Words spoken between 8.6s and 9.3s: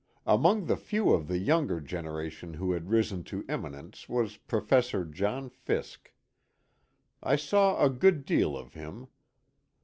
him.